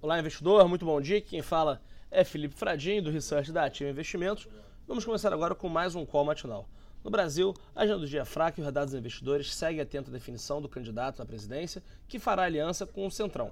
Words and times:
Olá, 0.00 0.16
investidor, 0.16 0.68
muito 0.68 0.84
bom 0.84 1.00
dia. 1.00 1.20
Quem 1.20 1.42
fala 1.42 1.82
é 2.08 2.22
Felipe 2.22 2.54
Fradinho, 2.54 3.02
do 3.02 3.10
Research 3.10 3.50
da 3.50 3.64
Ativa 3.64 3.90
Investimentos. 3.90 4.46
Vamos 4.86 5.04
começar 5.04 5.32
agora 5.32 5.56
com 5.56 5.68
mais 5.68 5.96
um 5.96 6.06
call 6.06 6.24
matinal. 6.24 6.68
No 7.02 7.10
Brasil, 7.10 7.52
a 7.74 7.82
agenda 7.82 7.98
do 7.98 8.06
dia 8.06 8.20
é 8.20 8.24
fraca 8.24 8.60
e 8.60 8.62
o 8.62 8.64
radar 8.64 8.84
dos 8.84 8.94
investidores 8.94 9.52
segue 9.52 9.80
atento 9.80 10.08
à 10.08 10.12
definição 10.12 10.62
do 10.62 10.68
candidato 10.68 11.20
à 11.20 11.26
presidência 11.26 11.82
que 12.06 12.20
fará 12.20 12.44
aliança 12.44 12.86
com 12.86 13.08
o 13.08 13.10
Centrão, 13.10 13.50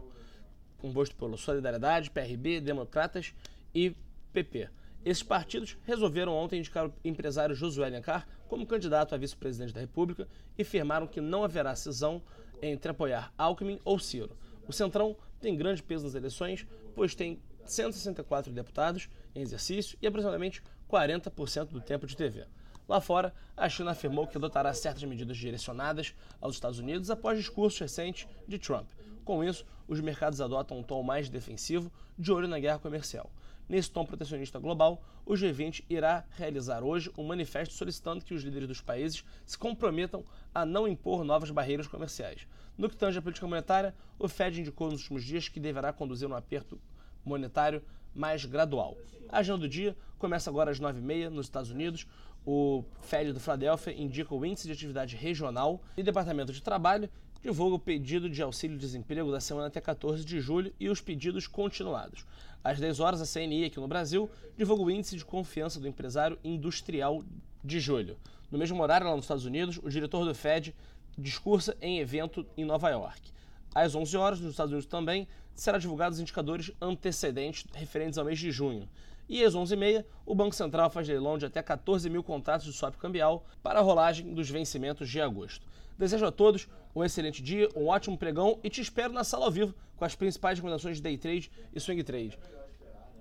composto 0.78 1.16
pelo 1.16 1.36
Solidariedade, 1.36 2.12
PRB, 2.12 2.60
Democratas 2.60 3.34
e 3.74 3.96
PP. 4.32 4.70
Esses 5.04 5.24
partidos 5.24 5.76
resolveram 5.82 6.32
ontem 6.32 6.60
indicar 6.60 6.86
o 6.86 6.94
empresário 7.04 7.56
Josué 7.56 7.86
Alencar 7.86 8.24
como 8.46 8.64
candidato 8.64 9.16
a 9.16 9.18
vice-presidente 9.18 9.74
da 9.74 9.80
República 9.80 10.28
e 10.56 10.62
afirmaram 10.62 11.08
que 11.08 11.20
não 11.20 11.42
haverá 11.42 11.74
cisão 11.74 12.22
entre 12.62 12.92
apoiar 12.92 13.32
Alckmin 13.36 13.80
ou 13.84 13.98
Ciro. 13.98 14.36
O 14.68 14.72
Centrão 14.72 15.16
tem 15.40 15.56
grande 15.56 15.82
peso 15.82 16.04
nas 16.04 16.14
eleições, 16.14 16.66
pois 16.94 17.14
tem 17.14 17.40
164 17.64 18.52
deputados 18.52 19.08
em 19.34 19.40
exercício 19.40 19.98
e 20.00 20.06
aproximadamente 20.06 20.62
40% 20.90 21.66
do 21.66 21.80
tempo 21.80 22.06
de 22.06 22.16
TV. 22.16 22.46
Lá 22.88 23.00
fora, 23.00 23.34
a 23.56 23.68
China 23.68 23.90
afirmou 23.90 24.26
que 24.26 24.36
adotará 24.36 24.72
certas 24.72 25.02
medidas 25.02 25.36
direcionadas 25.36 26.14
aos 26.40 26.54
Estados 26.54 26.78
Unidos 26.78 27.10
após 27.10 27.38
discursos 27.38 27.78
recentes 27.80 28.28
de 28.46 28.58
Trump. 28.58 28.88
Com 29.24 29.42
isso, 29.42 29.66
os 29.88 30.00
mercados 30.00 30.40
adotam 30.40 30.78
um 30.78 30.82
tom 30.84 31.02
mais 31.02 31.28
defensivo, 31.28 31.90
de 32.16 32.32
olho 32.32 32.46
na 32.46 32.60
guerra 32.60 32.78
comercial. 32.78 33.28
Nesse 33.68 33.90
tom 33.90 34.06
protecionista 34.06 34.60
global, 34.60 35.02
o 35.24 35.32
G20 35.32 35.84
irá 35.90 36.24
realizar 36.30 36.84
hoje 36.84 37.10
um 37.18 37.26
manifesto 37.26 37.74
solicitando 37.74 38.24
que 38.24 38.32
os 38.32 38.42
líderes 38.42 38.68
dos 38.68 38.80
países 38.80 39.24
se 39.44 39.58
comprometam 39.58 40.24
a 40.54 40.64
não 40.64 40.86
impor 40.86 41.24
novas 41.24 41.50
barreiras 41.50 41.88
comerciais. 41.88 42.46
No 42.78 42.88
que 42.88 42.96
tange 42.96 43.18
à 43.18 43.22
política 43.22 43.46
monetária, 43.46 43.92
o 44.18 44.28
Fed 44.28 44.60
indicou 44.60 44.90
nos 44.90 45.00
últimos 45.02 45.24
dias 45.24 45.48
que 45.48 45.58
deverá 45.58 45.92
conduzir 45.92 46.28
um 46.28 46.36
aperto 46.36 46.80
monetário 47.24 47.82
mais 48.14 48.44
gradual. 48.44 48.96
A 49.28 49.38
agenda 49.38 49.58
do 49.58 49.68
dia 49.68 49.96
começa 50.16 50.48
agora 50.48 50.70
às 50.70 50.80
9h30 50.80 51.28
nos 51.28 51.46
Estados 51.46 51.70
Unidos. 51.70 52.06
O 52.46 52.84
Fed 53.00 53.32
do 53.32 53.40
Philadelphia 53.40 53.92
indica 53.92 54.32
o 54.32 54.46
índice 54.46 54.68
de 54.68 54.72
atividade 54.72 55.16
regional 55.16 55.82
e 55.96 56.00
o 56.00 56.04
Departamento 56.04 56.52
de 56.52 56.62
Trabalho 56.62 57.10
divulga 57.42 57.74
o 57.74 57.78
pedido 57.78 58.30
de 58.30 58.40
auxílio-desemprego 58.40 59.32
da 59.32 59.40
semana 59.40 59.66
até 59.66 59.80
14 59.80 60.24
de 60.24 60.40
julho 60.40 60.72
e 60.78 60.88
os 60.88 61.00
pedidos 61.00 61.48
continuados. 61.48 62.24
Às 62.62 62.78
10 62.78 63.00
horas, 63.00 63.20
a 63.20 63.26
CNI 63.26 63.64
aqui 63.64 63.80
no 63.80 63.88
Brasil 63.88 64.30
divulga 64.56 64.84
o 64.84 64.90
índice 64.90 65.16
de 65.16 65.24
confiança 65.24 65.80
do 65.80 65.88
empresário 65.88 66.38
industrial 66.44 67.20
de 67.64 67.80
julho. 67.80 68.16
No 68.48 68.58
mesmo 68.58 68.80
horário, 68.80 69.08
lá 69.08 69.16
nos 69.16 69.24
Estados 69.24 69.44
Unidos, 69.44 69.80
o 69.82 69.90
diretor 69.90 70.24
do 70.24 70.34
Fed 70.34 70.72
discursa 71.18 71.76
em 71.80 71.98
evento 71.98 72.46
em 72.56 72.64
Nova 72.64 72.88
York. 72.90 73.32
Às 73.74 73.94
11 73.94 74.16
horas, 74.16 74.40
nos 74.40 74.52
Estados 74.52 74.72
Unidos 74.72 74.88
também, 74.88 75.26
será 75.52 75.78
divulgados 75.78 76.18
os 76.18 76.22
indicadores 76.22 76.70
antecedentes 76.80 77.66
referentes 77.74 78.18
ao 78.18 78.24
mês 78.24 78.38
de 78.38 78.52
junho. 78.52 78.88
E 79.28 79.42
às 79.44 79.54
11h30, 79.54 80.04
o 80.24 80.34
Banco 80.34 80.54
Central 80.54 80.90
faz 80.90 81.08
leilão 81.08 81.36
de 81.36 81.46
até 81.46 81.62
14 81.62 82.08
mil 82.08 82.22
contratos 82.22 82.66
de 82.66 82.72
swap 82.72 82.96
cambial 82.96 83.44
para 83.62 83.80
a 83.80 83.82
rolagem 83.82 84.32
dos 84.32 84.48
vencimentos 84.48 85.08
de 85.08 85.20
agosto. 85.20 85.66
Desejo 85.98 86.26
a 86.26 86.30
todos 86.30 86.68
um 86.94 87.02
excelente 87.02 87.42
dia, 87.42 87.68
um 87.74 87.88
ótimo 87.88 88.16
pregão 88.16 88.58
e 88.62 88.70
te 88.70 88.80
espero 88.80 89.12
na 89.12 89.24
sala 89.24 89.46
ao 89.46 89.50
vivo 89.50 89.74
com 89.96 90.04
as 90.04 90.14
principais 90.14 90.58
recomendações 90.58 90.96
de 90.96 91.02
day 91.02 91.16
trade 91.16 91.50
e 91.74 91.80
swing 91.80 92.02
trade. 92.02 92.38